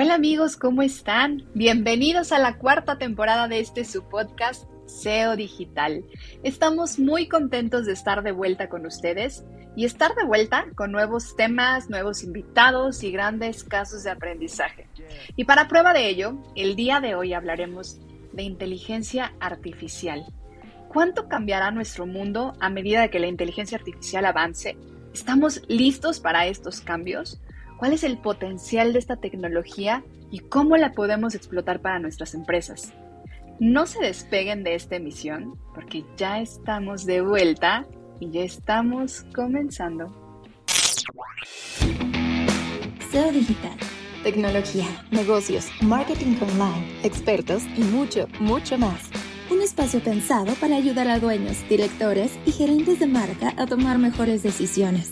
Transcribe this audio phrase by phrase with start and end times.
[0.00, 1.48] Hola amigos, ¿cómo están?
[1.54, 6.04] Bienvenidos a la cuarta temporada de este su podcast SEO Digital.
[6.44, 11.34] Estamos muy contentos de estar de vuelta con ustedes y estar de vuelta con nuevos
[11.34, 14.86] temas, nuevos invitados y grandes casos de aprendizaje.
[15.34, 17.98] Y para prueba de ello, el día de hoy hablaremos
[18.32, 20.26] de inteligencia artificial.
[20.86, 24.76] ¿Cuánto cambiará nuestro mundo a medida que la inteligencia artificial avance?
[25.12, 27.40] ¿Estamos listos para estos cambios?
[27.78, 32.92] Cuál es el potencial de esta tecnología y cómo la podemos explotar para nuestras empresas.
[33.60, 37.86] No se despeguen de esta emisión porque ya estamos de vuelta
[38.20, 40.12] y ya estamos comenzando.
[43.10, 43.76] SEO digital,
[44.22, 49.08] tecnología, negocios, marketing online, expertos y mucho, mucho más.
[49.50, 54.42] Un espacio pensado para ayudar a dueños, directores y gerentes de marca a tomar mejores
[54.42, 55.10] decisiones.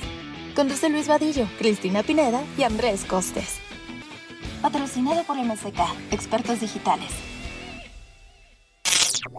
[0.57, 3.59] Conduce Luis Vadillo, Cristina Pineda y Andrés Costes.
[4.63, 5.79] Patrocinado por MSK,
[6.13, 7.11] expertos digitales.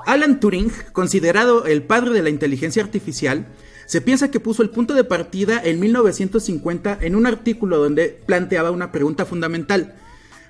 [0.06, 3.48] Alan Turing, considerado el padre de la inteligencia artificial,
[3.88, 8.70] se piensa que puso el punto de partida en 1950 en un artículo donde planteaba
[8.70, 9.96] una pregunta fundamental.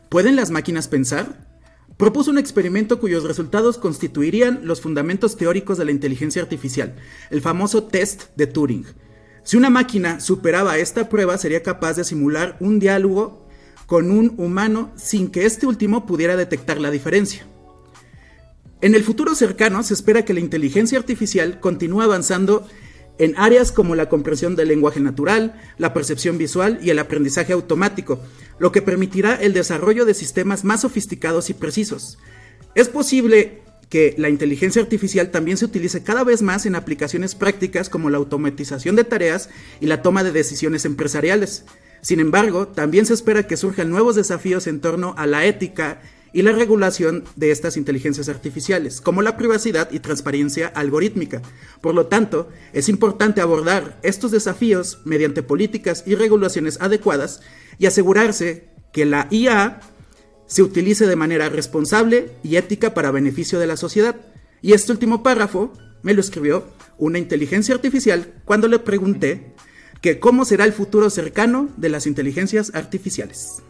[0.09, 1.47] ¿Pueden las máquinas pensar?
[1.95, 6.97] Propuso un experimento cuyos resultados constituirían los fundamentos teóricos de la inteligencia artificial,
[7.29, 8.85] el famoso test de Turing.
[9.47, 13.47] Si una máquina superaba esta prueba, sería capaz de simular un diálogo
[13.85, 17.47] con un humano sin que este último pudiera detectar la diferencia.
[18.81, 22.67] En el futuro cercano se espera que la inteligencia artificial continúe avanzando
[23.19, 28.19] en áreas como la comprensión del lenguaje natural, la percepción visual y el aprendizaje automático,
[28.59, 32.17] lo que permitirá el desarrollo de sistemas más sofisticados y precisos.
[32.75, 37.89] Es posible que la inteligencia artificial también se utilice cada vez más en aplicaciones prácticas
[37.89, 41.65] como la automatización de tareas y la toma de decisiones empresariales.
[42.01, 46.01] Sin embargo, también se espera que surjan nuevos desafíos en torno a la ética
[46.33, 51.41] y la regulación de estas inteligencias artificiales, como la privacidad y transparencia algorítmica.
[51.81, 57.41] Por lo tanto, es importante abordar estos desafíos mediante políticas y regulaciones adecuadas
[57.79, 59.79] y asegurarse que la IA
[60.47, 64.15] se utilice de manera responsable y ética para beneficio de la sociedad.
[64.61, 65.71] Y este último párrafo
[66.01, 66.65] me lo escribió
[66.97, 69.53] una inteligencia artificial cuando le pregunté
[70.01, 73.61] que cómo será el futuro cercano de las inteligencias artificiales.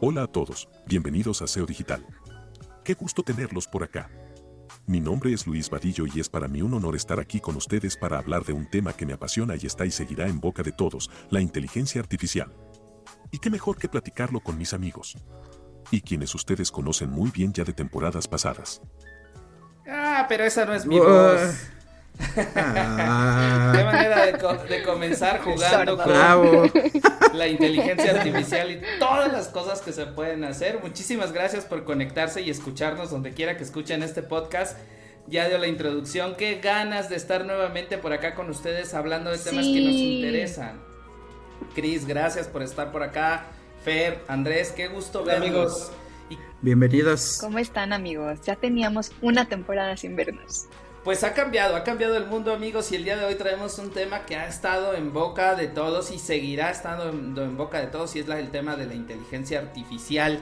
[0.00, 2.06] Hola a todos, bienvenidos a SEO Digital.
[2.84, 4.10] Qué gusto tenerlos por acá.
[4.86, 7.96] Mi nombre es Luis Vadillo y es para mí un honor estar aquí con ustedes
[7.96, 10.72] para hablar de un tema que me apasiona y está y seguirá en boca de
[10.72, 12.52] todos, la inteligencia artificial.
[13.30, 15.16] Y qué mejor que platicarlo con mis amigos
[15.92, 18.80] y quienes ustedes conocen muy bien ya de temporadas pasadas.
[19.86, 21.40] Ah, pero esa no es mi voz.
[22.56, 23.72] Ah.
[23.74, 26.70] Qué manera de, comenzar jugando con
[27.34, 30.80] la inteligencia artificial y todas las cosas que se pueden hacer.
[30.82, 34.78] Muchísimas gracias por conectarse y escucharnos donde quiera que escuchen este podcast.
[35.26, 36.34] Ya dio la introducción.
[36.36, 40.80] Qué ganas de estar nuevamente por acá con ustedes hablando de temas que nos interesan.
[41.74, 43.46] Cris, gracias por estar por acá.
[43.84, 45.48] Fer, Andrés, qué gusto verlos.
[45.48, 45.92] Amigos.
[46.60, 47.38] Bienvenidos.
[47.40, 48.40] ¿Cómo están amigos?
[48.42, 50.66] Ya teníamos una temporada sin vernos.
[51.02, 53.90] Pues ha cambiado, ha cambiado el mundo amigos y el día de hoy traemos un
[53.90, 58.14] tema que ha estado en boca de todos y seguirá estando en, boca de todos
[58.14, 60.38] y es el tema de la inteligencia artificial.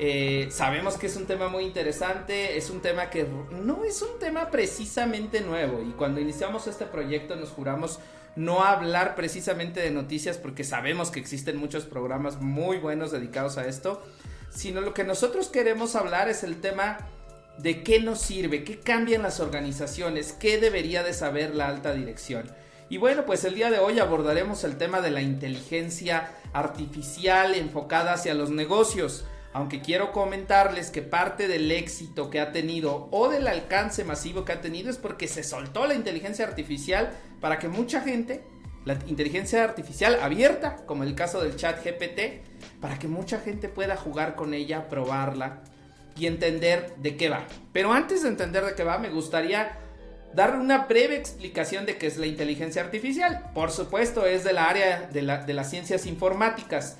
[0.00, 4.18] Eh, sabemos que es un tema muy interesante, es un tema que no es un
[4.18, 8.00] tema precisamente nuevo y cuando iniciamos este proyecto nos juramos
[8.36, 13.66] no hablar precisamente de noticias porque sabemos que existen muchos programas muy buenos dedicados a
[13.66, 14.02] esto,
[14.50, 16.98] sino lo que nosotros queremos hablar es el tema
[17.58, 22.50] de qué nos sirve, qué cambian las organizaciones, qué debería de saber la alta dirección.
[22.88, 28.12] Y bueno, pues el día de hoy abordaremos el tema de la inteligencia artificial enfocada
[28.12, 33.46] hacia los negocios aunque quiero comentarles que parte del éxito que ha tenido o del
[33.46, 38.00] alcance masivo que ha tenido es porque se soltó la inteligencia artificial para que mucha
[38.00, 38.42] gente,
[38.84, 42.42] la inteligencia artificial abierta, como el caso del chat GPT,
[42.80, 45.62] para que mucha gente pueda jugar con ella, probarla
[46.18, 47.46] y entender de qué va.
[47.72, 49.78] Pero antes de entender de qué va, me gustaría
[50.34, 53.52] dar una breve explicación de qué es la inteligencia artificial.
[53.54, 56.98] Por supuesto, es del área de, de las ciencias informáticas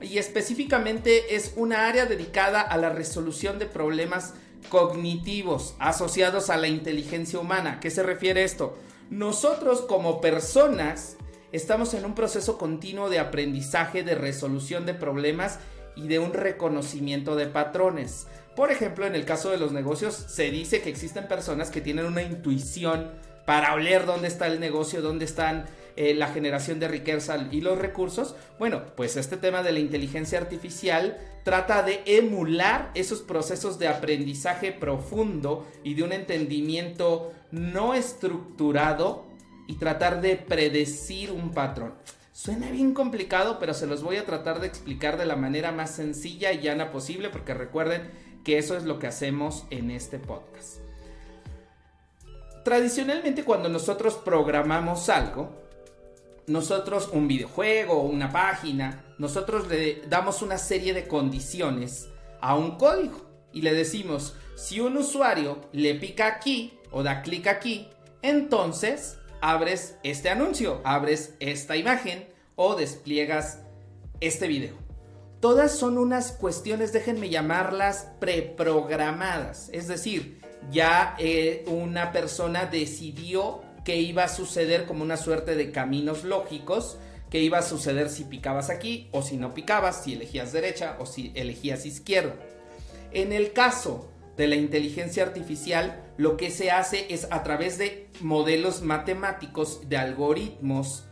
[0.00, 4.34] y específicamente es una área dedicada a la resolución de problemas
[4.68, 7.80] cognitivos asociados a la inteligencia humana.
[7.80, 8.76] ¿Qué se refiere esto?
[9.10, 11.16] Nosotros como personas
[11.52, 15.60] estamos en un proceso continuo de aprendizaje, de resolución de problemas
[15.96, 18.26] y de un reconocimiento de patrones.
[18.56, 22.06] Por ejemplo, en el caso de los negocios se dice que existen personas que tienen
[22.06, 23.12] una intuición
[23.46, 27.78] para oler dónde está el negocio, dónde están eh, la generación de riqueza y los
[27.78, 28.34] recursos.
[28.58, 34.72] Bueno, pues este tema de la inteligencia artificial trata de emular esos procesos de aprendizaje
[34.72, 39.26] profundo y de un entendimiento no estructurado
[39.66, 41.94] y tratar de predecir un patrón.
[42.32, 45.92] Suena bien complicado, pero se los voy a tratar de explicar de la manera más
[45.92, 48.10] sencilla y llana posible, porque recuerden
[48.42, 50.78] que eso es lo que hacemos en este podcast.
[52.64, 55.63] Tradicionalmente cuando nosotros programamos algo,
[56.46, 62.08] nosotros un videojuego, una página, nosotros le damos una serie de condiciones
[62.40, 67.46] a un código y le decimos, si un usuario le pica aquí o da clic
[67.46, 67.88] aquí,
[68.22, 72.26] entonces abres este anuncio, abres esta imagen
[72.56, 73.60] o despliegas
[74.20, 74.76] este video.
[75.40, 79.68] Todas son unas cuestiones, déjenme llamarlas preprogramadas.
[79.72, 85.70] Es decir, ya eh, una persona decidió que iba a suceder como una suerte de
[85.70, 86.98] caminos lógicos,
[87.30, 91.06] que iba a suceder si picabas aquí o si no picabas, si elegías derecha o
[91.06, 92.36] si elegías izquierda.
[93.12, 98.08] En el caso de la inteligencia artificial, lo que se hace es a través de
[98.20, 101.04] modelos matemáticos, de algoritmos,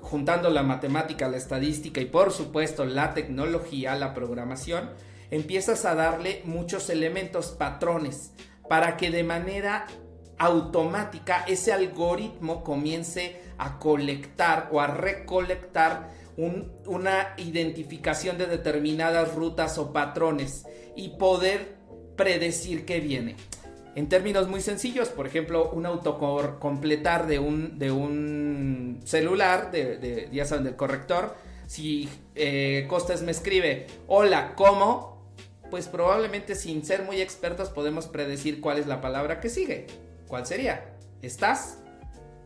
[0.00, 4.90] juntando la matemática, la estadística y por supuesto la tecnología, la programación,
[5.30, 8.32] empiezas a darle muchos elementos, patrones,
[8.68, 9.86] para que de manera
[10.38, 16.10] automática ese algoritmo comience a colectar o a recolectar
[16.86, 20.64] una identificación de determinadas rutas o patrones
[20.94, 21.76] y poder
[22.16, 23.34] predecir qué viene.
[23.96, 30.44] En términos muy sencillos, por ejemplo, un autocompletar de un, de un celular, de, ya
[30.44, 31.34] saben, del corrector,
[31.66, 35.32] si eh, Costes me escribe, hola, ¿cómo?
[35.70, 39.86] Pues probablemente sin ser muy expertos podemos predecir cuál es la palabra que sigue.
[40.28, 40.84] ¿Cuál sería?
[41.22, 41.78] ¿Estás?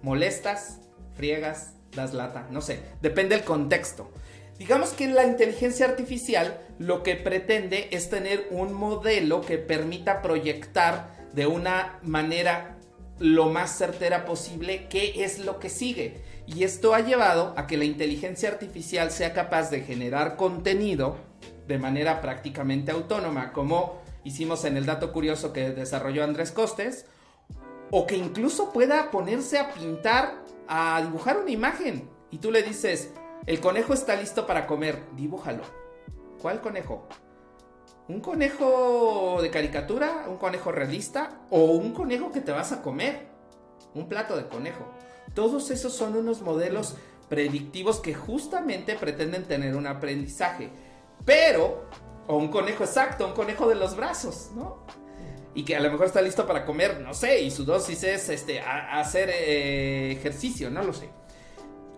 [0.02, 0.80] ¿Molestas?
[1.16, 1.74] ¿Friegas?
[1.94, 2.46] ¿Das lata?
[2.50, 4.10] No sé, depende del contexto.
[4.58, 11.10] Digamos que la inteligencia artificial lo que pretende es tener un modelo que permita proyectar
[11.32, 12.78] de una manera
[13.18, 16.22] lo más certera posible qué es lo que sigue.
[16.46, 21.16] Y esto ha llevado a que la inteligencia artificial sea capaz de generar contenido
[21.66, 27.06] de manera prácticamente autónoma, como hicimos en el dato curioso que desarrolló Andrés Costes,
[27.94, 32.08] o que incluso pueda ponerse a pintar, a dibujar una imagen.
[32.30, 33.12] Y tú le dices,
[33.46, 35.62] el conejo está listo para comer, dibújalo.
[36.40, 37.06] ¿Cuál conejo?
[38.08, 40.24] ¿Un conejo de caricatura?
[40.26, 41.42] ¿Un conejo realista?
[41.50, 43.28] ¿O un conejo que te vas a comer?
[43.94, 44.86] Un plato de conejo.
[45.34, 46.96] Todos esos son unos modelos
[47.28, 50.70] predictivos que justamente pretenden tener un aprendizaje.
[51.26, 51.84] Pero,
[52.26, 54.86] o un conejo exacto, un conejo de los brazos, ¿no?
[55.54, 58.28] Y que a lo mejor está listo para comer, no sé, y su dosis es
[58.28, 61.10] este, hacer eh, ejercicio, no lo sé.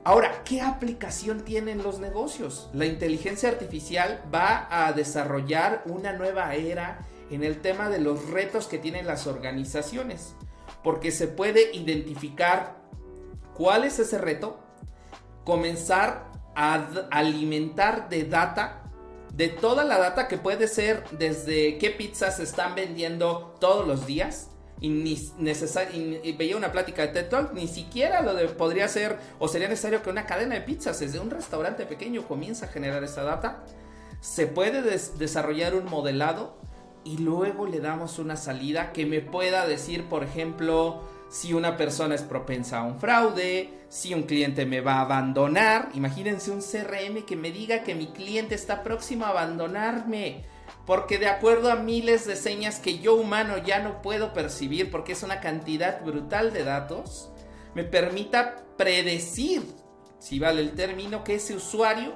[0.06, 2.68] Ahora, ¿qué aplicación tienen los negocios?
[2.74, 6.98] La inteligencia artificial va a desarrollar una nueva era
[7.30, 10.34] en el tema de los retos que tienen las organizaciones,
[10.82, 12.76] porque se puede identificar
[13.54, 14.60] cuál es ese reto,
[15.44, 18.83] comenzar a alimentar de data,
[19.36, 24.06] de toda la data que puede ser desde qué pizzas se están vendiendo todos los
[24.06, 24.50] días,
[24.80, 25.16] y, ni
[26.22, 30.02] y veía una plática de TED Talk, ni siquiera lo podría ser o sería necesario
[30.02, 33.64] que una cadena de pizzas desde un restaurante pequeño comience a generar esa data.
[34.20, 36.56] Se puede desarrollar un modelado
[37.04, 41.02] y luego le damos una salida que me pueda decir, por ejemplo,
[41.34, 45.88] si una persona es propensa a un fraude, si un cliente me va a abandonar.
[45.94, 50.44] Imagínense un CRM que me diga que mi cliente está próximo a abandonarme
[50.86, 55.10] porque de acuerdo a miles de señas que yo humano ya no puedo percibir porque
[55.10, 57.32] es una cantidad brutal de datos,
[57.74, 59.62] me permita predecir,
[60.20, 62.14] si vale el término, que ese usuario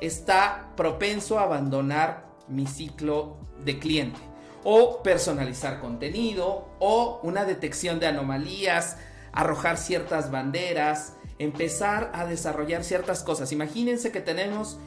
[0.00, 4.29] está propenso a abandonar mi ciclo de cliente.
[4.64, 8.96] O personalizar contenido, o una detección de anomalías,
[9.32, 13.52] arrojar ciertas banderas, empezar a desarrollar ciertas cosas.
[13.52, 14.78] Imagínense que tenemos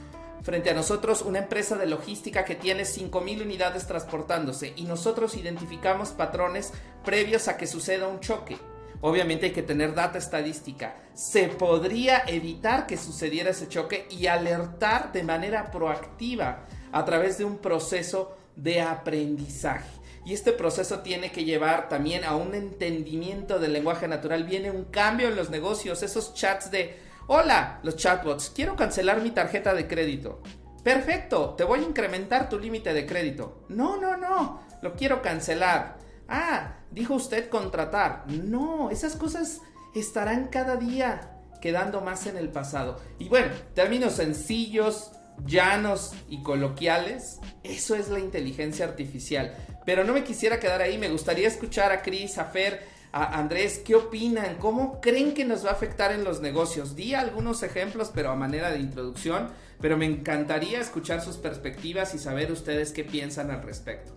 [0.44, 6.10] frente a nosotros una empresa de logística que tiene 5.000 unidades transportándose y nosotros identificamos
[6.10, 8.58] patrones previos a que suceda un choque.
[9.02, 10.96] Obviamente hay que tener data estadística.
[11.14, 17.46] Se podría evitar que sucediera ese choque y alertar de manera proactiva a través de
[17.46, 19.90] un proceso de aprendizaje.
[20.26, 24.46] Y este proceso tiene que llevar también a un entendimiento del lenguaje natural.
[24.46, 29.32] Viene un cambio en los negocios, esos chats de Hola, los chatbots, quiero cancelar mi
[29.32, 30.42] tarjeta de crédito.
[30.84, 33.64] Perfecto, te voy a incrementar tu límite de crédito.
[33.70, 35.98] No, no, no, lo quiero cancelar.
[36.28, 38.26] Ah, dijo usted contratar.
[38.28, 39.62] No, esas cosas
[39.96, 41.30] estarán cada día.
[41.62, 43.00] quedando más en el pasado.
[43.20, 45.12] Y bueno, términos sencillos,
[45.46, 49.56] llanos y coloquiales, eso es la inteligencia artificial.
[49.86, 53.80] Pero no me quisiera quedar ahí, me gustaría escuchar a Cris, a Fer, a Andrés,
[53.86, 54.56] ¿qué opinan?
[54.56, 56.96] ¿Cómo creen que nos va a afectar en los negocios?
[56.96, 59.50] Di algunos ejemplos, pero a manera de introducción,
[59.80, 64.14] pero me encantaría escuchar sus perspectivas y saber ustedes qué piensan al respecto.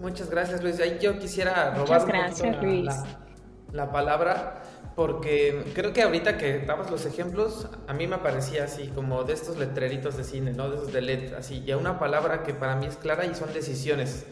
[0.00, 0.80] Muchas gracias, Luis.
[0.80, 2.06] Ahí yo quisiera robar
[3.72, 4.62] la, palabra
[4.98, 9.32] porque creo que ahorita que dabas los ejemplos, a mí me parecía así, como de
[9.32, 10.68] estos letreritos de cine, ¿no?
[10.70, 13.54] De esos de LED, así, y una palabra que para mí es clara y son
[13.54, 14.26] decisiones.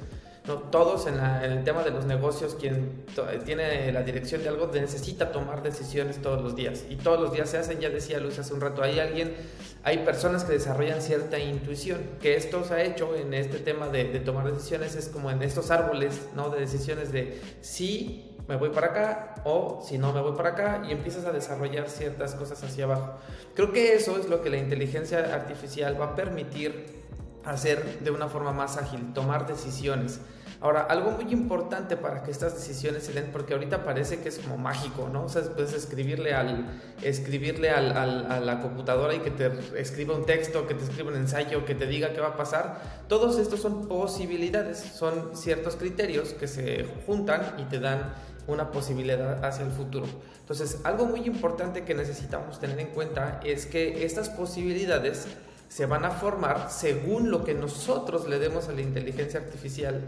[0.71, 3.05] Todos en, el tema de los negocios, quien
[3.45, 6.85] tiene la dirección de algo necesita tomar decisiones todos los días.
[6.89, 9.35] Y todos los días se hacen, ya decía Luis hace un rato, hay alguien,
[9.83, 14.05] hay personas que desarrollan cierta intuición, que esto se ha hecho en este tema de,
[14.21, 16.51] tomar decisiones, es como en estos árboles ¿no?
[16.51, 20.83] de decisiones de sí me voy para acá o si no me voy para acá
[20.89, 23.15] y empiezas a desarrollar ciertas cosas hacia abajo.
[23.55, 27.05] Creo que eso es lo que la inteligencia artificial va a permitir
[27.45, 30.21] hacer de una forma más ágil, tomar decisiones.
[30.61, 34.39] Ahora, algo muy importante para que estas decisiones se den, porque ahorita parece que es
[34.39, 35.25] como mágico, ¿no?
[35.25, 40.25] O sea, puedes escribirle, al, escribirle al, a la computadora y que te escriba un
[40.25, 42.81] texto, que te escriba un ensayo, que te diga qué va a pasar.
[43.09, 48.15] Todos estos son posibilidades, son ciertos criterios que se juntan y te dan
[48.47, 50.07] una posibilidad hacia el futuro.
[50.41, 55.27] Entonces, algo muy importante que necesitamos tener en cuenta es que estas posibilidades
[55.69, 60.01] se van a formar según lo que nosotros le demos a la inteligencia artificial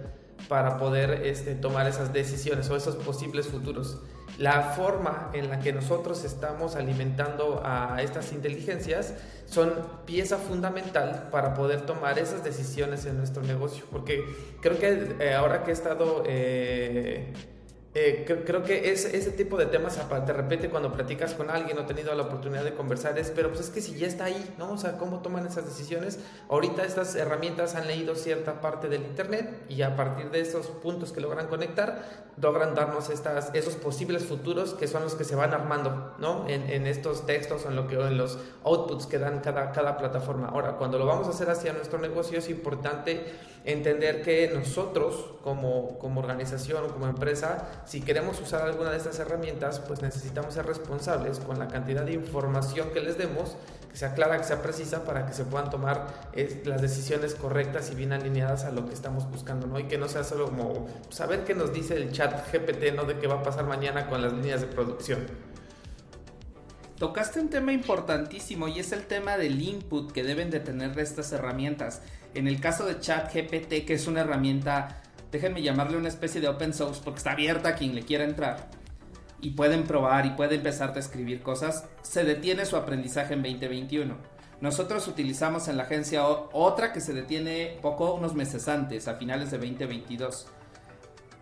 [0.48, 3.98] para poder este, tomar esas decisiones o esos posibles futuros.
[4.38, 9.14] La forma en la que nosotros estamos alimentando a estas inteligencias
[9.46, 9.72] son
[10.06, 13.84] pieza fundamental para poder tomar esas decisiones en nuestro negocio.
[13.90, 14.22] Porque
[14.60, 16.22] creo que eh, ahora que he estado...
[16.26, 17.32] Eh,
[18.00, 21.84] eh, creo, que es, ese tipo de temas, de repente cuando platicas con alguien o
[21.84, 24.70] tenido la oportunidad de conversar, es, pero pues es que si ya está ahí, ¿no?
[24.70, 26.20] O sea, ¿cómo toman esas decisiones?
[26.48, 31.10] Ahorita estas herramientas han leído cierta parte del Internet y a partir de esos puntos
[31.10, 35.52] que logran conectar, logran darnos estas, esos posibles futuros que son los que se van
[35.52, 36.48] armando, ¿no?
[36.48, 39.98] En, en estos textos o en, lo que, en los outputs que dan cada, cada
[39.98, 40.46] plataforma.
[40.46, 43.24] Ahora, cuando lo vamos a hacer hacia nuestro negocio es importante
[43.72, 49.18] entender que nosotros como, como organización o como empresa, si queremos usar alguna de estas
[49.18, 53.56] herramientas, pues necesitamos ser responsables con la cantidad de información que les demos,
[53.90, 56.30] que sea clara, que sea precisa, para que se puedan tomar
[56.64, 59.78] las decisiones correctas y bien alineadas a lo que estamos buscando, ¿no?
[59.78, 63.04] Y que no sea solo como saber qué nos dice el chat GPT, ¿no?
[63.04, 65.26] De qué va a pasar mañana con las líneas de producción.
[66.98, 71.30] Tocaste un tema importantísimo y es el tema del input que deben de tener estas
[71.30, 72.02] herramientas.
[72.34, 76.74] En el caso de ChatGPT, que es una herramienta, déjenme llamarle una especie de open
[76.74, 78.68] source porque está abierta a quien le quiera entrar
[79.40, 84.16] y pueden probar y puede empezar a escribir cosas, se detiene su aprendizaje en 2021.
[84.60, 89.52] Nosotros utilizamos en la agencia otra que se detiene poco, unos meses antes, a finales
[89.52, 90.48] de 2022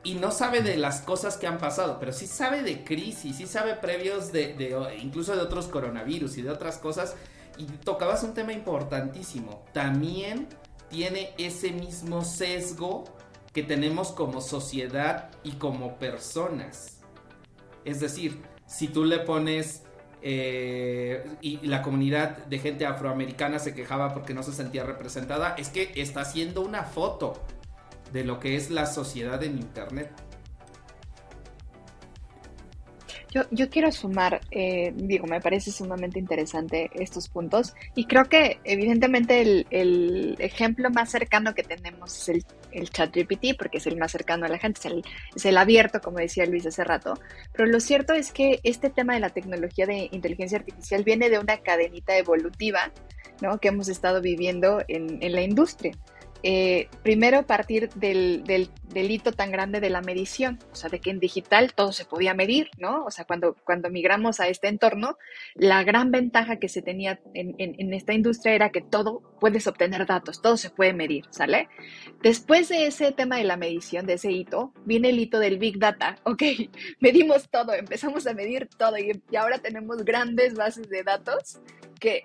[0.07, 3.47] y no sabe de las cosas que han pasado, pero sí sabe de crisis, sí
[3.47, 4.55] sabe previos de,
[5.03, 7.17] incluso de otros coronavirus y de otras cosas.
[7.59, 9.65] Y tocabas un tema importantísimo.
[9.73, 10.47] También
[10.89, 13.05] tiene ese mismo sesgo
[13.53, 17.01] que tenemos como sociedad y como personas.
[17.85, 19.85] Es decir, si tú le pones
[20.23, 25.69] eh, y la comunidad de gente afroamericana se quejaba porque no se sentía representada, es
[25.69, 27.41] que está haciendo una foto
[28.13, 30.11] de lo que es la sociedad en Internet.
[33.33, 39.41] Yo, quiero sumar, eh, digo, me parece sumamente interesante estos puntos y creo que evidentemente
[39.43, 44.13] el, ejemplo más cercano que tenemos es el, el chat GPT porque es el más
[44.13, 45.05] cercano a la gente, es el,
[45.35, 47.15] es el abierto, como decía Luis hace rato,
[47.53, 51.39] pero lo cierto es que este tema de la tecnología de inteligencia artificial viene de
[51.39, 52.93] una cadenita evolutiva
[53.43, 53.59] ¿no?
[53.59, 55.93] que hemos estado viviendo en, en la industria.
[56.43, 61.11] Eh, primero partir del, del, delito tan grande de la medición, o sea, de que
[61.11, 63.05] en digital todo se podía medir, ¿no?
[63.05, 65.19] O sea, cuando, cuando migramos a este entorno,
[65.55, 70.07] la gran ventaja que se tenía en, en, esta industria era que todo puedes obtener
[70.07, 71.69] datos, todo se puede medir, ¿sale?
[72.23, 75.79] Después de ese tema de la medición, de ese hito, viene el hito del Big
[75.79, 76.43] Data, ok,
[77.01, 81.61] medimos todo, empezamos a medir todo y ahora tenemos grandes bases de datos
[81.99, 82.25] que,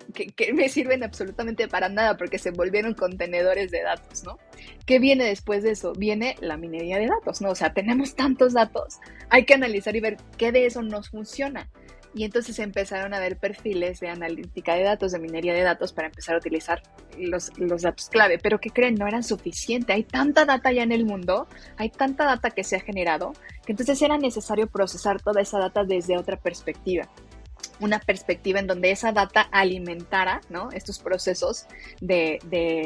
[0.54, 4.38] me sirven absolutamente para nada porque se volvieron contenedores de datos, ¿no?
[4.86, 5.94] ¿Qué viene después de eso?
[5.94, 7.50] Viene la minería de datos, ¿no?
[7.50, 9.00] O sea, tenemos tantos datos,
[9.30, 11.70] hay que analizar y ver qué de eso nos funciona.
[12.14, 16.08] Y entonces empezaron a ver perfiles de analítica de datos, de minería de datos, para
[16.08, 16.84] empezar a utilizar
[17.18, 18.38] los, los datos clave.
[18.38, 18.96] Pero ¿qué creen?
[18.96, 19.94] No eran suficiente.
[19.94, 21.48] Hay tanta data ya en el mundo,
[21.78, 23.32] hay tanta data que se ha generado,
[23.66, 27.10] que entonces era necesario procesar toda esa data desde otra perspectiva
[27.80, 30.42] una perspectiva en donde esa data alimentara
[30.74, 31.66] estos procesos
[32.00, 32.40] de,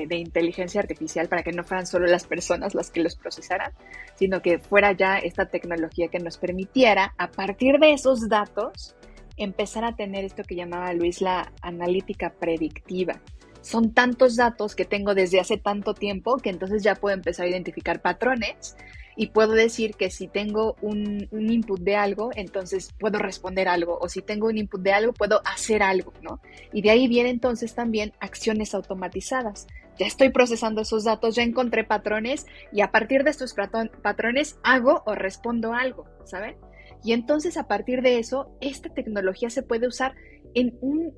[0.10, 3.74] inteligencia artificial para que no fueran solo las personas las que los procesaran,
[4.16, 8.96] sino que fuera ya esta tecnología que nos permitiera, a partir de esos datos,
[9.38, 13.22] empezar a tener esto que llamaba Luis la analítica predictiva.
[13.62, 17.50] Son tantos datos que tengo desde hace tanto tiempo que entonces ya puedo empezar a
[17.50, 18.76] identificar patrones
[19.16, 24.10] y puedo decir que si tengo un, input de algo, entonces puedo responder algo, o
[24.10, 26.42] si tengo un input de algo, puedo hacer algo, ¿no?
[26.74, 29.68] Y de ahí vienen entonces también acciones automatizadas.
[29.98, 33.56] Ya estoy procesando esos datos, ya encontré patrones y a partir de estos
[34.02, 36.58] patrones hago o respondo algo, ¿saben?
[37.04, 40.16] Y entonces a partir de eso, esta tecnología se puede usar
[40.54, 41.14] en un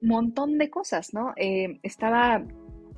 [0.00, 1.32] montón de cosas, ¿no?
[1.36, 2.44] Eh, estaba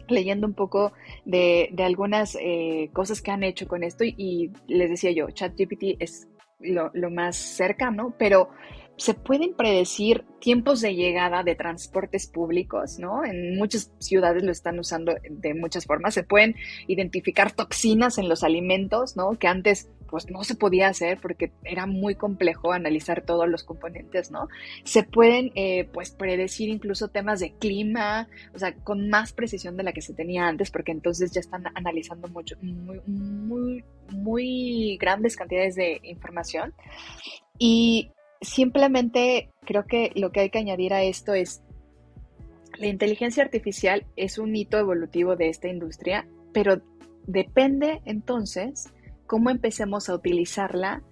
[0.09, 0.93] leyendo un poco
[1.25, 6.29] de, algunas eh, cosas que han hecho con esto y, les decía yo, ChatGPT es
[6.61, 8.51] lo, lo, más cercano, pero
[8.97, 13.25] se pueden predecir tiempos de llegada de transportes públicos, ¿no?
[13.25, 16.15] En muchas ciudades lo están usando de muchas formas.
[16.15, 16.55] Se pueden
[16.87, 19.31] identificar toxinas en los alimentos, ¿no?
[19.39, 24.31] Que antes pues no se podía hacer porque era muy complejo analizar todos los componentes,
[24.31, 24.47] ¿no?
[24.85, 29.85] Se pueden eh, pues predecir incluso temas de clima, o sea, con más precisión de
[29.85, 35.35] la que se tenía antes, porque entonces ya están analizando mucho, muy, muy, muy grandes
[35.35, 36.75] cantidades de información.
[37.59, 38.11] Y
[38.43, 41.63] simplemente creo que lo que hay que añadir a esto es,
[42.77, 46.83] la inteligencia artificial es un hito evolutivo de esta industria, pero
[47.27, 48.93] depende entonces
[49.33, 51.03] cómo empecemos a utilizarla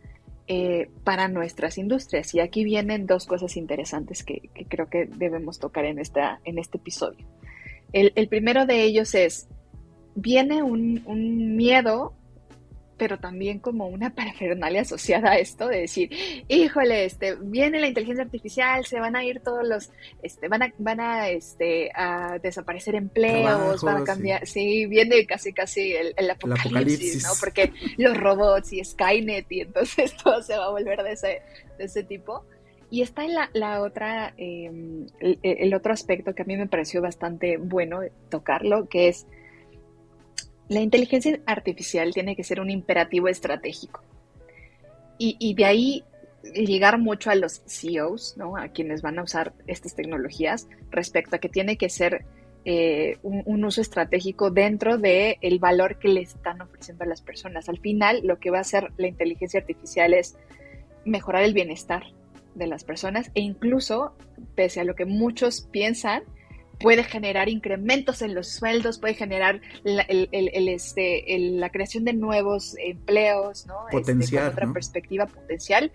[0.47, 2.35] eh, para nuestras industrias.
[2.35, 6.77] Y aquí vienen dos cosas interesantes que, creo que debemos tocar en, esta, en este
[6.77, 7.27] episodio.
[7.95, 9.49] El, primero de ellos es,
[10.15, 12.12] viene un, un miedo
[13.00, 16.11] pero también como una parafernalia asociada a esto de decir,
[16.49, 19.90] híjole, este, viene la inteligencia artificial, se van a ir todos los,
[20.23, 24.85] este, van a, van a, este, a desaparecer empleos, van a cambiar, sí.
[24.85, 27.30] viene casi, casi el, apocalipsis, ¿no?
[27.40, 31.41] Porque los robots y Skynet y entonces todo se va a volver de ese,
[31.78, 32.45] de ese tipo.
[32.91, 36.67] Y está en la, la otra, em, el, el, otro aspecto que a mí me
[36.67, 39.26] pareció bastante bueno tocarlo, que es
[40.71, 44.02] la inteligencia artificial tiene que ser un imperativo estratégico.
[45.19, 46.04] Y, de ahí
[46.54, 48.56] llegar mucho a los CEOs, ¿no?
[48.56, 52.25] a quienes van a usar estas tecnologías, respecto a que tiene que ser
[52.65, 57.69] eh, un, uso estratégico dentro del el valor que le están ofreciendo a las personas.
[57.69, 60.39] Al final, lo que va a hacer la inteligencia artificial es
[61.04, 62.04] mejorar el bienestar
[62.54, 64.15] de las personas e incluso,
[64.54, 66.23] pese a lo que muchos piensan,
[66.80, 73.66] puede generar incrementos en los sueldos, puede generar la, este, la creación de nuevos empleos,
[73.66, 73.86] ¿no?
[73.88, 74.49] Este, potencial.
[74.49, 75.93] otra perspectiva potencial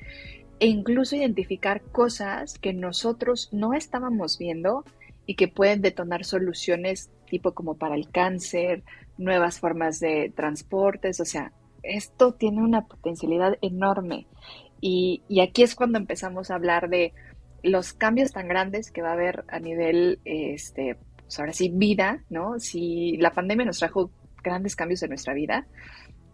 [0.59, 4.85] e incluso identificar cosas que nosotros no estábamos viendo
[5.25, 8.83] y que pueden detonar soluciones tipo como para el cáncer,
[9.17, 11.51] nuevas formas de transportes, o sea,
[11.83, 14.27] esto tiene una potencialidad enorme.
[14.81, 17.13] Y, y aquí es cuando empezamos a hablar de
[17.65, 22.23] los cambios tan grandes que va a haber a nivel, este, pues ahora sí, vida,
[22.29, 22.59] ¿no?
[22.59, 24.11] Si la pandemia nos trajo
[24.43, 25.65] grandes cambios en nuestra vida,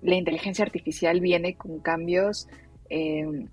[0.02, 2.48] la inteligencia artificial viene con cambios
[2.90, 3.46] eh,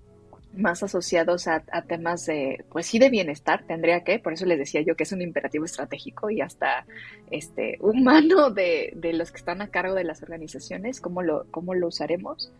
[0.53, 4.81] más asociados a, temas de, pues sí, de bienestar, tendría que, por eso les decía
[4.81, 6.85] yo que es un imperativo estratégico y hasta
[7.31, 11.87] este, humano de, los que están a cargo de las organizaciones, cómo lo, cómo lo
[11.87, 12.51] usaremos,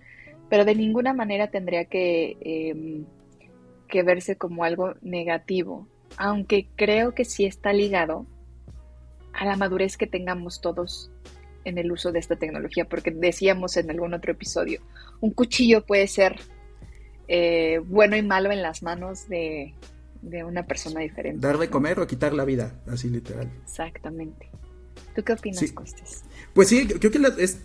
[0.49, 2.37] pero de ninguna manera tendría que...
[2.39, 3.03] Eh,
[3.89, 8.25] que verse como algo negativo, aunque creo que sí está ligado
[9.33, 11.11] a la madurez que tengamos todos
[11.65, 14.81] en el uso de esta tecnología, porque decíamos en algún otro episodio,
[15.19, 16.39] un cuchillo puede ser
[17.27, 19.73] eh, bueno y malo en las manos de,
[20.45, 21.45] una persona diferente.
[21.45, 23.51] Dar de comer o quitar la vida, así literal.
[23.63, 24.49] Exactamente.
[25.15, 26.23] ¿Tú qué opinas, Costes?
[26.53, 27.19] Pues sí, creo que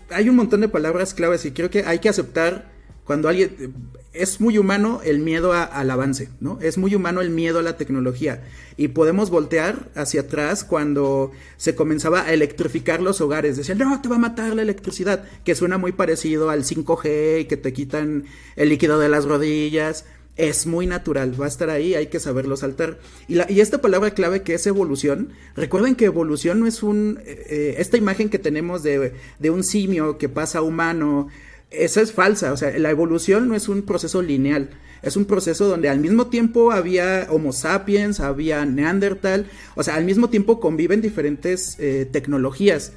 [0.09, 2.74] hay un montón de palabras claves y creo que hay que aceptar
[3.05, 3.73] cuando alguien
[4.13, 6.57] es muy humano el miedo al avance, ¿no?
[6.61, 8.43] Es muy humano el miedo a la tecnología
[8.77, 14.09] y podemos voltear hacia atrás cuando se comenzaba a electrificar los hogares, decían, "No, te
[14.09, 18.25] va a matar la electricidad", que suena muy parecido al 5G y que te quitan
[18.55, 20.05] el líquido de las rodillas.
[20.37, 22.99] Es muy natural, va a estar ahí, hay que saberlo saltar.
[23.29, 27.21] Y, la, y esta palabra clave que es evolución, recuerden que evolución no es un,
[27.25, 31.29] eh, eh, esta imagen que tenemos de, de un simio que pasa humano,
[31.71, 34.69] esa es falsa, o sea, la evolución no es un proceso lineal.
[35.01, 40.03] Es un proceso donde al mismo tiempo había Homo sapiens, había Neandertal, o sea, al
[40.03, 42.93] mismo tiempo conviven diferentes eh, tecnologías.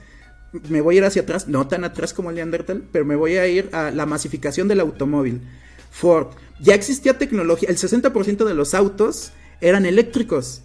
[0.71, 3.37] Me voy a ir hacia atrás, no tan atrás como el Neandertal, pero me voy
[3.37, 5.43] a ir a la masificación del automóvil.
[5.91, 6.29] Ford,
[6.61, 10.63] ya existía tecnología, el 60% de los autos eran eléctricos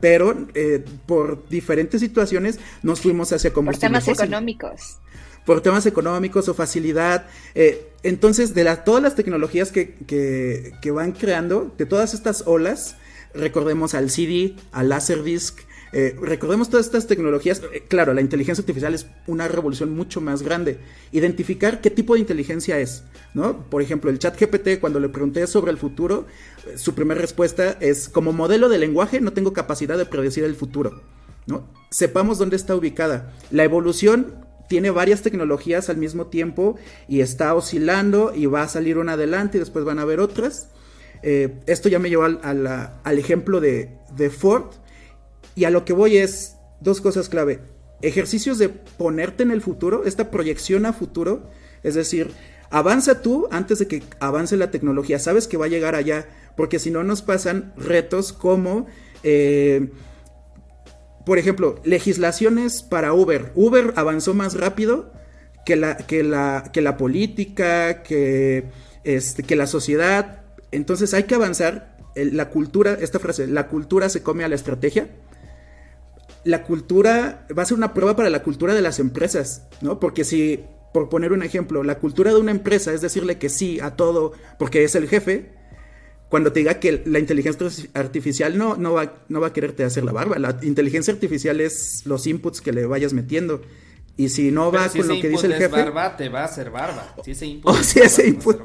[0.00, 4.00] pero eh, por diferentes situaciones nos fuimos hacia combustibles.
[4.02, 4.98] Por temas económicos.
[5.46, 7.26] Por temas económicos o facilidad.
[7.54, 12.96] Eh, entonces, de todas las tecnologías que, que, que, van creando, de todas estas olas,
[13.34, 15.60] recordemos al CD, al Laserdisc,
[15.92, 17.62] eh, recordemos todas estas tecnologías.
[17.72, 20.78] Eh, claro, la inteligencia artificial es una revolución mucho más grande.
[21.12, 23.02] Identificar qué tipo de inteligencia es,
[23.34, 23.64] ¿no?
[23.68, 26.26] Por ejemplo, el chat GPT, cuando le pregunté sobre el futuro,
[26.66, 30.54] eh, su primera respuesta es, como modelo de lenguaje no tengo capacidad de predecir el
[30.54, 31.02] futuro,
[31.46, 31.66] ¿no?
[31.90, 33.32] Sepamos dónde está ubicada.
[33.50, 36.76] La evolución tiene varias tecnologías al mismo tiempo
[37.08, 40.68] y está oscilando y va a salir una adelante y después van a haber otras.
[41.22, 44.66] esto ya me llevó al, ejemplo de, de Ford,
[45.56, 47.58] y a lo que voy es dos cosas clave.
[48.00, 51.50] Ejercicios de ponerte en el futuro, esta proyección a futuro,
[51.82, 52.30] es decir,
[52.70, 56.78] avanza tú antes de que avance la tecnología, sabes que va a llegar allá, porque
[56.78, 58.86] si no nos pasan retos como,
[59.24, 59.90] eh,
[61.30, 63.52] por ejemplo, legislaciones para Uber.
[63.54, 65.12] Uber avanzó más rápido
[65.64, 68.64] que la, que la, que la política, que,
[69.04, 70.42] este, que la sociedad.
[70.72, 71.96] Entonces hay que avanzar.
[72.16, 75.06] La cultura, esta frase, la cultura se come a la estrategia
[76.42, 80.00] la cultura va a ser una prueba para la cultura de las empresas, ¿no?
[80.00, 83.78] Porque si, por poner un ejemplo, la cultura de una empresa es decirle que sí
[83.78, 85.52] a todo porque es el jefe,
[86.30, 90.04] cuando te diga que la inteligencia artificial no, no, va, no va a quererte hacer
[90.04, 90.38] la barba.
[90.38, 93.60] La inteligencia artificial es los inputs que le vayas metiendo.
[94.16, 95.68] Y si no va con lo que dice el jefe.
[95.68, 97.16] barba, te va a hacer barba.
[97.24, 97.74] Si ese input.
[97.82, 98.60] si ese input.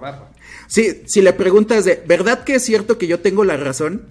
[0.68, 4.04] Sí, si le preguntas de, ¿verdad que es cierto que yo tengo la razón?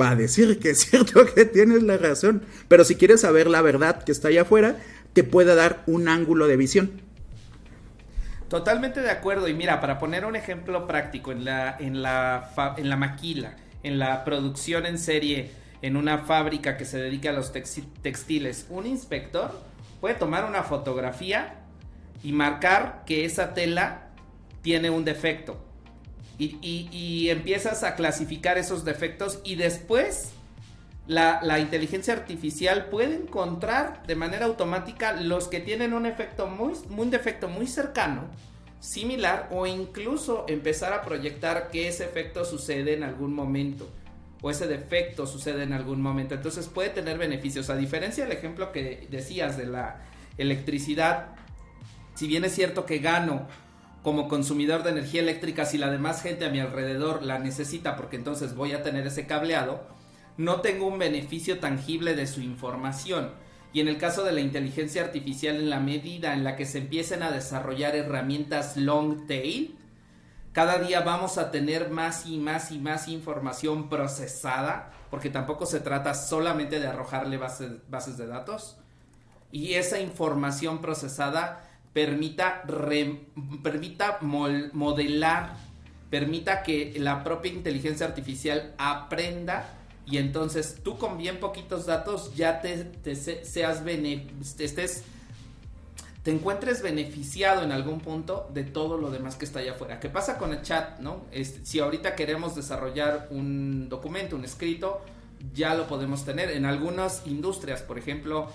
[0.00, 3.62] va a decir que es cierto que tienes la razón, pero si quieres saber la
[3.62, 4.78] verdad que está allá afuera,
[5.12, 7.02] te puede dar un ángulo de visión.
[8.50, 9.48] Totalmente de acuerdo.
[9.48, 13.98] Y mira, para poner un ejemplo práctico, en la, en la, en la maquila, en
[13.98, 19.58] la producción en serie, en una fábrica que se dedica a los textiles, un inspector
[20.00, 21.54] puede tomar una fotografía
[22.22, 24.08] y marcar que esa tela
[24.62, 25.64] tiene un defecto
[26.38, 30.32] y, empiezas a clasificar esos defectos y después
[31.10, 37.10] la, inteligencia artificial puede encontrar de manera automática los que tienen un efecto muy, un
[37.10, 38.28] defecto muy cercano,
[38.78, 43.90] similar o incluso empezar a proyectar que ese efecto sucede en algún momento
[44.40, 46.36] o ese defecto sucede en algún momento.
[46.36, 47.70] Entonces puede tener beneficios.
[47.70, 50.02] A diferencia del ejemplo que decías de la
[50.38, 51.34] electricidad,
[52.14, 53.48] si bien es cierto que gano
[54.04, 58.16] como consumidor de energía eléctrica, si la demás gente a mi alrededor la necesita porque
[58.16, 59.99] entonces voy a tener ese cableado,
[60.40, 63.32] no tengo un beneficio tangible de su información.
[63.74, 66.78] Y en el caso de la inteligencia artificial, en la medida en la que se
[66.78, 69.76] empiecen a desarrollar herramientas long tail,
[70.52, 75.78] cada día vamos a tener más y más y más información procesada, porque tampoco se
[75.78, 78.78] trata solamente de arrojarle bases, bases de datos.
[79.52, 82.62] Y esa información procesada permita,
[83.62, 85.52] permita modelar,
[86.08, 92.60] permita que la propia inteligencia artificial aprenda y entonces tú con bien poquitos datos ya
[92.60, 95.04] te, seas estés
[96.22, 100.00] te encuentres beneficiado en algún punto de todo lo demás que está allá afuera.
[100.00, 100.98] ¿Qué pasa con el chat?
[100.98, 101.24] ¿no?
[101.32, 105.00] Este, si ahorita queremos desarrollar un documento, un escrito,
[105.54, 106.50] ya lo podemos tener.
[106.50, 108.48] En algunas industrias, por ejemplo,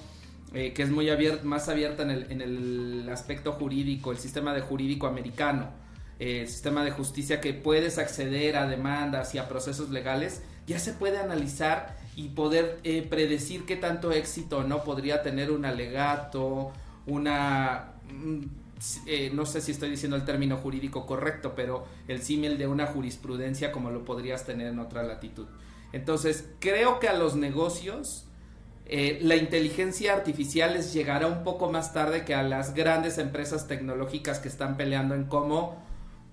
[0.53, 1.09] eh, que es muy
[1.43, 5.69] más abierta en el, en el, aspecto jurídico, el sistema de jurídico americano,
[6.19, 10.79] eh, el sistema de justicia que puedes acceder a demandas y a procesos legales, ya
[10.79, 16.71] se puede analizar y poder eh, predecir qué tanto éxito no podría tener un alegato,
[17.05, 17.93] una...
[18.09, 18.45] Mm,
[19.33, 23.71] no sé si estoy diciendo el término jurídico correcto, pero el símil de una jurisprudencia
[23.71, 25.47] como lo podrías tener en otra latitud.
[25.93, 28.25] Entonces, creo que a los negocios
[28.87, 33.67] eh, la inteligencia artificial les llegará un poco más tarde que a las grandes empresas
[33.67, 35.83] tecnológicas que están peleando en cómo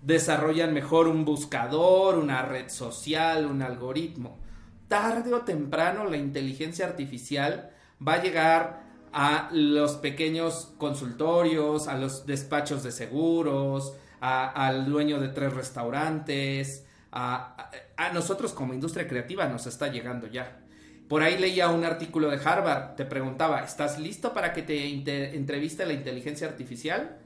[0.02, 4.38] desarrollan mejor un buscador, una red social, un algoritmo.
[4.88, 7.70] Tarde o temprano la inteligencia artificial
[8.06, 15.28] va a llegar a los pequeños consultorios, a los despachos de seguros, al dueño de
[15.28, 20.58] tres restaurantes, a nosotros como industria creativa nos está llegando ya.
[21.08, 24.88] Por ahí leía un artículo de Harvard, te preguntaba, ¿estás listo para que te
[25.36, 27.18] entreviste la inteligencia artificial?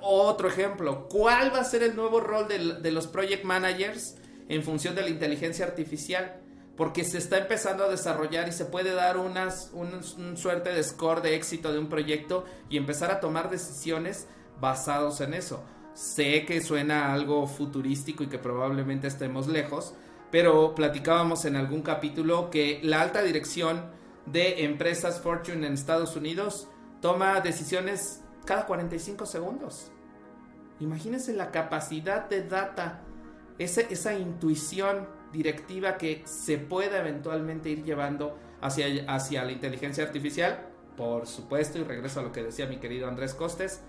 [0.00, 4.16] Otro ejemplo, ¿cuál va a ser el nuevo rol de, los project managers
[4.48, 6.40] en función de la inteligencia artificial?
[6.76, 11.22] Porque se está empezando a desarrollar y se puede dar unas, un, suerte de score
[11.22, 14.26] de éxito de un proyecto y empezar a tomar decisiones
[14.60, 15.62] basados en eso.
[15.94, 19.94] Sé que suena algo futurístico y que probablemente estemos lejos,
[20.32, 23.92] pero platicábamos en algún capítulo que la alta dirección
[24.26, 26.68] de empresas Fortune en Estados Unidos
[27.00, 29.90] toma decisiones cada 45 segundos.
[30.80, 33.02] Imagínense la capacidad de data,
[33.58, 40.68] esa intuición directiva que se pueda eventualmente ir llevando hacia, hacia la inteligencia artificial.
[40.96, 43.80] Por supuesto, y regreso a lo que decía mi querido Andrés Costes,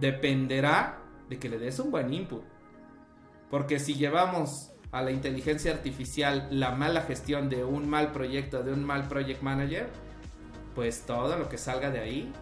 [0.00, 2.42] dependerá de que le des un buen input.
[3.50, 8.72] Porque si llevamos a la inteligencia artificial la mala gestión de un mal proyecto, de
[8.72, 9.88] un mal project manager,
[10.74, 12.32] pues todo lo que salga de ahí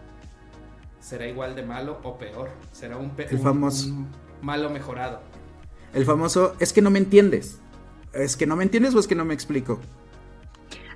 [1.03, 2.49] será igual de malo o peor.
[2.71, 3.89] Será un, el famoso,
[4.41, 5.21] malo mejorado.
[5.93, 7.59] El famoso, es que no me entiendes.
[8.13, 9.79] ¿Es que no me entiendes o es que no me explico?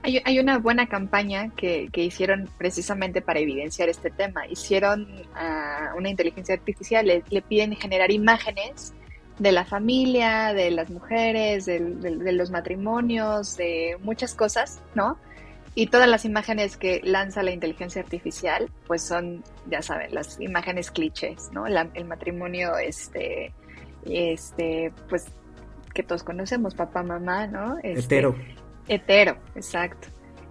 [0.03, 4.47] Hay, una buena campaña que, hicieron precisamente para evidenciar este tema.
[4.47, 8.93] Hicieron a una inteligencia artificial, le, piden generar imágenes
[9.37, 15.17] de la familia, de las mujeres, de los matrimonios, de muchas cosas, ¿no?
[15.79, 20.89] Y todas las imágenes que lanza la inteligencia artificial, pues son, ya saben, las imágenes
[20.89, 21.67] clichés, ¿no?
[21.67, 23.53] el matrimonio, este,
[24.03, 25.27] este, pues,
[25.93, 27.77] que todos conocemos, papá, mamá, ¿no?
[27.83, 28.35] Este, hetero.
[28.87, 30.07] Hetero, exacto.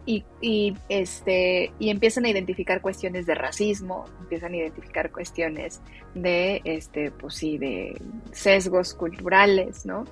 [0.06, 5.80] Y, y, este, y empiezan a identificar cuestiones de racismo, empiezan a identificar cuestiones
[6.14, 10.04] de, este, pues sí, de sesgos culturales, ¿no?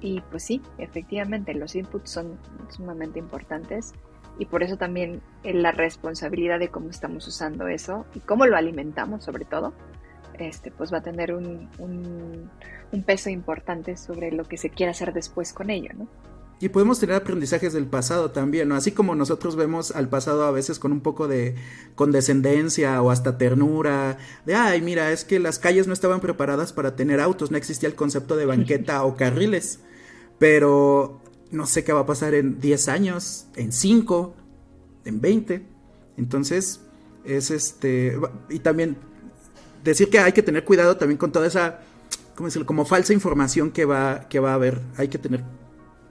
[0.00, 2.38] Y pues sí, efectivamente, los inputs son
[2.70, 3.92] sumamente importantes
[4.38, 9.24] y por eso también la responsabilidad de cómo estamos usando eso y cómo lo alimentamos
[9.24, 9.72] sobre todo,
[10.38, 15.12] este, pues va a tener un, un, peso importante sobre lo que se quiera hacer
[15.12, 16.08] después con ello, ¿no?
[16.60, 18.76] Y podemos tener aprendizajes del pasado también, ¿no?
[18.76, 21.56] Así como nosotros vemos al pasado a veces con un poco de
[21.96, 26.94] condescendencia o hasta ternura, de, ay, mira, es que las calles no estaban preparadas para
[26.94, 29.80] tener autos, no existía el concepto de banqueta o carriles.
[30.38, 31.20] Pero
[31.54, 34.34] no sé qué va a pasar en 10 años, en 5,
[35.04, 35.66] en 20.
[36.16, 36.80] Entonces,
[37.24, 38.18] es este.
[38.50, 38.96] Y también
[39.82, 41.80] decir que hay que tener cuidado también con toda esa.
[42.34, 42.66] ¿Cómo decirlo?
[42.66, 44.80] Como falsa información que va, que va a haber.
[44.96, 45.44] Hay que tener,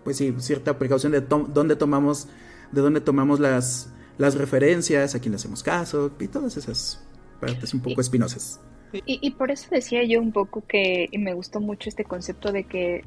[0.04, 2.28] pues sí, cierta precaución de dónde tomamos,
[2.72, 7.04] de dónde tomamos las, las referencias, a quién le hacemos caso, y todas esas
[7.42, 8.60] partes un poco espinosas.
[9.06, 13.04] Y, por eso decía yo un poco que me gustó mucho este concepto de que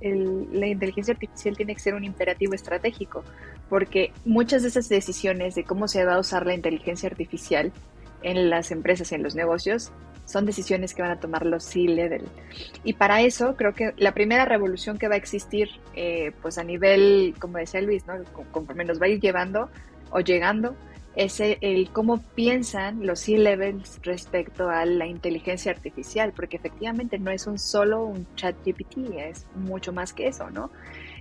[0.53, 3.23] la inteligencia artificial tiene que ser un imperativo estratégico,
[3.69, 7.73] porque muchas de esas decisiones de cómo se va a usar la inteligencia artificial
[8.23, 9.93] en las empresas y en los negocios
[10.25, 12.25] son decisiones que van a tomar los C-level.
[12.83, 16.65] Y para eso creo que la primera revolución que va a existir, eh, pues a
[16.65, 18.15] nivel, como decía Luis, ¿no?
[18.51, 19.71] conforme nos va a ir llevando
[20.11, 20.77] o llegando,
[21.17, 27.47] es el, cómo piensan los C-levels respecto a la inteligencia artificial, porque efectivamente no es
[27.47, 30.71] un solo un chat GPT, es mucho más que eso, ¿no?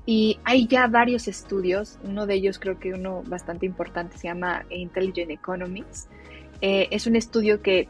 [0.06, 4.66] Y hay ya varios estudios, uno de ellos creo que uno bastante importante se llama
[4.70, 6.10] Intelligent Economics.
[6.62, 7.88] Eh, es un estudio que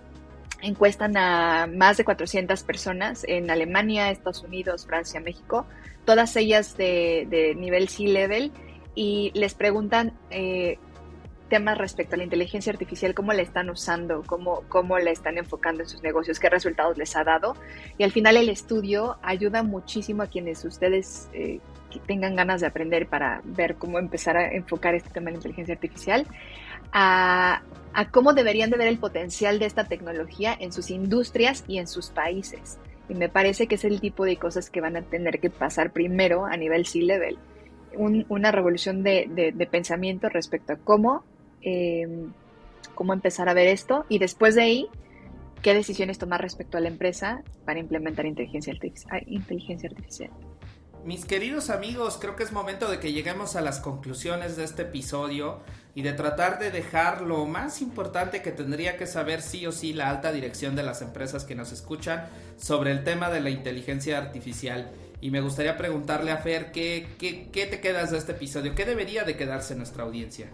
[0.61, 5.65] encuestan a más de 400 personas en Alemania, Estados Unidos, Francia, México,
[6.05, 8.51] todas ellas de, de nivel C-level,
[8.93, 10.77] y les preguntan eh,
[11.49, 15.83] temas respecto a la inteligencia artificial, cómo la están usando, cómo, cómo la están enfocando
[15.83, 17.55] en sus negocios, qué resultados les ha dado.
[17.97, 21.59] Y al final el estudio ayuda muchísimo a quienes ustedes eh,
[22.05, 25.73] tengan ganas de aprender para ver cómo empezar a enfocar este tema de la inteligencia
[25.73, 26.25] artificial,
[26.91, 27.61] a,
[27.93, 31.87] a cómo deberían de ver el potencial de esta tecnología en sus industrias y en
[31.87, 32.77] sus países.
[33.07, 35.91] Y me parece que es el tipo de cosas que van a tener que pasar
[35.91, 37.37] primero a nivel C-level.
[37.97, 41.23] una revolución de, de, pensamiento respecto a cómo
[41.61, 42.31] Em,
[42.95, 44.87] cómo empezar a ver esto y después de ahí,
[45.61, 50.31] qué decisiones tomar respecto a la empresa para implementar inteligencia artificial.
[51.03, 54.83] Mis queridos amigos, creo que es momento de que lleguemos a las conclusiones de este
[54.83, 55.59] episodio
[55.93, 59.93] y de tratar de dejar lo más importante que tendría que saber sí o sí
[59.93, 64.17] la alta dirección de las empresas que nos escuchan sobre el tema de la inteligencia
[64.17, 64.89] artificial.
[65.21, 68.73] Y me gustaría preguntarle a Fer, ¿qué, qué, qué te quedas de este episodio?
[68.73, 70.49] ¿Qué debería de quedarse nuestra audiencia?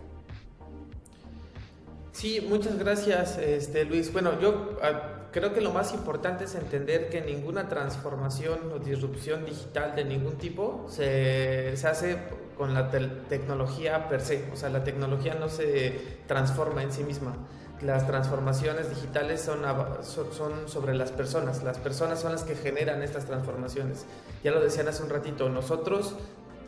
[2.11, 4.11] Sí, muchas gracias, este, Luis.
[4.11, 9.45] Bueno, yo ah, creo que lo más importante es entender que ninguna transformación o disrupción
[9.45, 12.17] digital de ningún tipo se, se hace
[12.57, 14.49] con la tecnología per se.
[14.53, 17.33] O sea, la tecnología no se transforma en sí misma.
[17.81, 19.61] las transformaciones digitales son,
[20.03, 21.63] son sobre las personas.
[21.63, 24.05] Las personas son las que generan estas transformaciones.
[24.43, 26.15] Ya lo decían hace un ratito, nosotros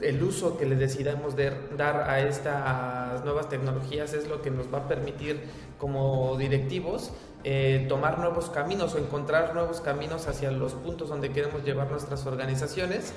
[0.03, 4.79] el uso que le decidamos dar a estas nuevas tecnologías es lo que nos va
[4.79, 5.41] a permitir
[5.77, 7.11] como directivos
[7.45, 12.25] eh, tomar nuevos caminos o encontrar nuevos caminos hacia los puntos donde queremos llevar nuestras
[12.25, 13.13] organizaciones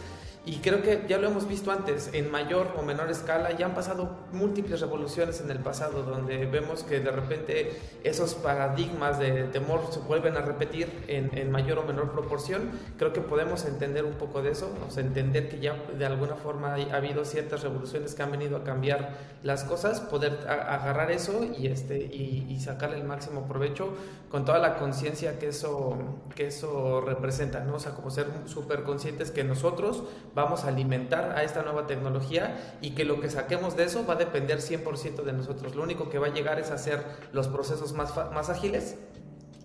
[0.46, 3.74] y creo que ya lo hemos visto antes, en mayor o menor escala, ya han
[3.74, 9.80] pasado múltiples revoluciones en el pasado, donde vemos que de repente esos paradigmas de temor
[9.90, 12.70] se vuelven a repetir en, mayor o menor proporción.
[12.96, 16.36] Creo que podemos entender un poco de eso, o sea, entender que ya de alguna
[16.36, 21.44] forma ha habido ciertas revoluciones que han venido a cambiar las cosas, poder agarrar eso
[21.58, 23.94] y, este, y, y sacarle el máximo provecho
[24.30, 25.96] con toda la conciencia que eso,
[26.36, 27.76] que eso representa, ¿no?
[27.76, 30.04] O sea, como ser súper conscientes que nosotros
[30.36, 34.14] vamos a alimentar a esta nueva tecnología y que lo que saquemos de eso va
[34.14, 35.74] a depender 100% de nosotros.
[35.74, 38.96] Lo único que va a llegar es hacer los procesos más, más ágiles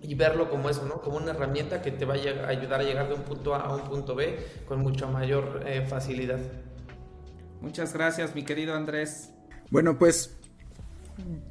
[0.02, 1.02] y verlo como eso, ¿no?
[1.02, 3.76] Como una herramienta que te va a ayudar a llegar de un punto A a
[3.76, 6.40] un punto B con mucha mayor eh, facilidad.
[7.60, 9.34] Muchas gracias, mi querido Andrés.
[9.72, 10.38] Bueno, pues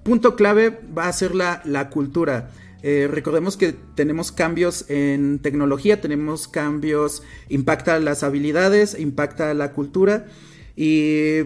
[0.03, 2.49] punto clave va a ser la, la cultura.
[2.83, 10.27] Eh, recordemos que tenemos cambios en tecnología, tenemos cambios, impacta las habilidades, impacta la cultura
[10.77, 11.43] y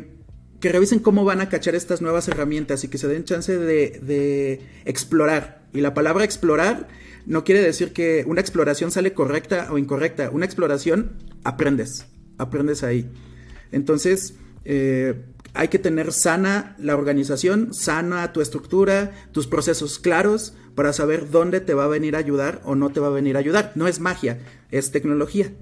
[0.60, 4.60] que revisen cómo van a cachar estas nuevas herramientas y que se den chance de,
[4.84, 5.62] explorar.
[5.72, 6.88] Y la palabra explorar
[7.26, 10.30] no quiere decir que una exploración sale correcta o incorrecta.
[10.30, 12.06] Una exploración aprendes,
[12.38, 13.10] aprendes ahí.
[13.72, 20.92] Entonces, eh, hay que tener sana la organización, sana tu estructura, tus procesos claros para
[20.92, 23.40] saber dónde te va a venir a ayudar o no te va a venir a
[23.40, 23.72] ayudar.
[23.74, 24.38] No es magia,
[24.70, 25.52] es tecnología.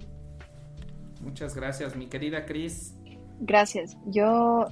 [1.21, 2.95] Muchas gracias, mi querida Cris.
[3.41, 3.97] Gracias.
[4.07, 4.67] Yo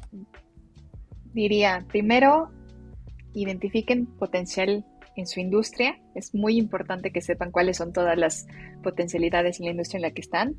[1.32, 2.50] diría, primero,
[3.34, 4.84] identifiquen potencial
[5.16, 6.00] en su industria.
[6.14, 8.46] Es muy importante que sepan cuáles son todas las
[8.82, 10.56] potencialidades en la industria en la que están.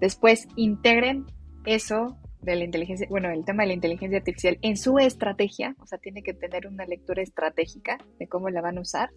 [0.00, 1.26] Después, integren
[1.64, 5.86] eso de la inteligencia, bueno, el tema de la inteligencia artificial en su estrategia, o
[5.86, 9.10] sea, tiene que tener una lectura estratégica de cómo la van a usar.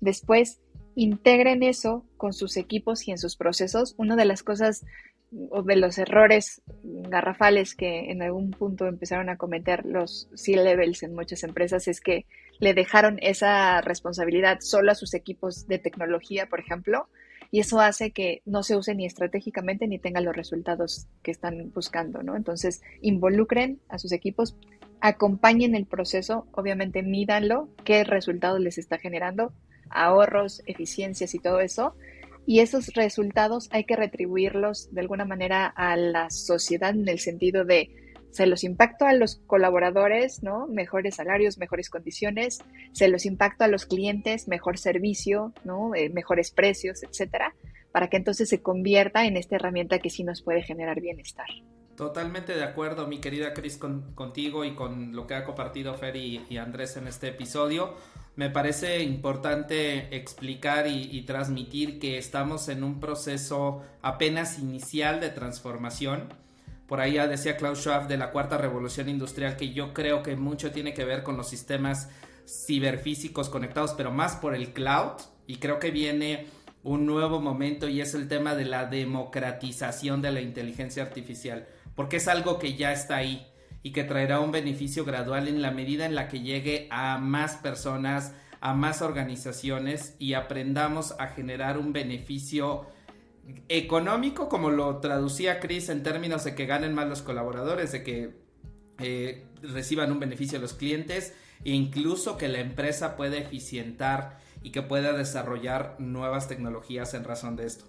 [0.00, 0.60] Después,
[0.94, 3.94] integren eso con sus equipos y en sus procesos.
[3.96, 4.84] Una de las cosas
[5.50, 11.14] o de los errores garrafales que en algún punto empezaron a cometer los C-levels en
[11.14, 12.26] muchas empresas es que
[12.58, 17.08] le dejaron esa responsabilidad solo a sus equipos de tecnología, por ejemplo,
[17.50, 21.72] y eso hace que no se use ni estratégicamente ni tengan los resultados que están
[21.72, 22.36] buscando, ¿no?
[22.36, 24.56] Entonces, involucren a sus equipos,
[25.00, 29.52] acompañen el proceso, obviamente mídanlo, qué resultados les está generando,
[29.88, 31.96] ahorros, eficiencias y todo eso,
[32.46, 37.64] y esos resultados hay que retribuirlos de alguna manera a la sociedad en el sentido
[37.64, 37.90] de
[38.30, 40.66] se los impacto a los colaboradores, ¿no?
[40.66, 42.60] Mejores salarios, mejores condiciones,
[42.92, 45.94] se los impacto a los clientes, mejor servicio, ¿no?
[45.94, 47.54] Eh, mejores precios, etcétera,
[47.92, 51.48] para que entonces se convierta en esta herramienta que sí nos puede generar bienestar.
[51.96, 56.56] Totalmente de acuerdo, mi querida Cris, contigo y con lo que ha compartido Fer y,
[56.56, 57.94] Andrés en este episodio.
[58.36, 65.28] Me parece importante explicar y, y transmitir que estamos en un proceso apenas inicial de
[65.28, 66.28] transformación
[66.90, 70.34] por ahí ya decía Klaus Schwab de la cuarta revolución industrial que yo creo que
[70.34, 72.08] mucho tiene que ver con los sistemas
[72.48, 75.12] ciberfísicos conectados, pero más por el cloud.
[75.46, 76.48] Y creo que viene
[76.82, 82.16] un nuevo momento y es el tema de la democratización de la inteligencia artificial, porque
[82.16, 83.46] es algo que ya está ahí
[83.84, 87.54] y que traerá un beneficio gradual en la medida en la que llegue a más
[87.54, 92.86] personas, a más organizaciones y aprendamos a generar un beneficio
[93.68, 98.40] económico, como lo traducía Chris en términos de que ganen más los colaboradores, de que
[98.98, 101.32] eh, reciban un beneficio los clientes
[101.64, 107.56] e incluso que la empresa pueda eficientar y que pueda desarrollar nuevas tecnologías en razón
[107.56, 107.84] de esto.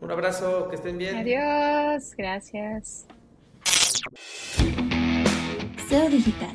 [0.01, 1.16] Un abrazo, que estén bien.
[1.16, 3.05] Adiós, gracias.
[5.89, 6.55] SEO Digital